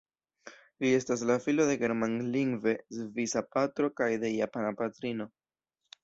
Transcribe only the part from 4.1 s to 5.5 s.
de japana patrino.